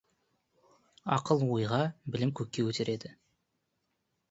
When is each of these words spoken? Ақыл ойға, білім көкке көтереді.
Ақыл 1.17 1.45
ойға, 1.57 1.83
білім 2.15 2.33
көкке 2.41 2.65
көтереді. 2.71 3.15